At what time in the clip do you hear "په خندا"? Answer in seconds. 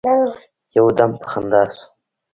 1.21-1.63